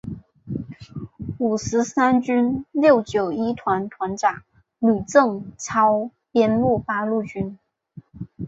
[1.37, 4.41] 五十三军六九一团团长
[4.79, 7.59] 吕正操编入八路军。